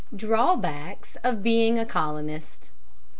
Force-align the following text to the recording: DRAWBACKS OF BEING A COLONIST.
DRAWBACKS 0.15 1.15
OF 1.23 1.43
BEING 1.43 1.77
A 1.77 1.85
COLONIST. 1.85 2.71